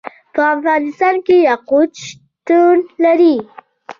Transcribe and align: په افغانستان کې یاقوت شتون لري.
په 0.33 0.41
افغانستان 0.55 1.15
کې 1.25 1.37
یاقوت 1.49 1.91
شتون 2.05 2.77
لري. 3.03 3.35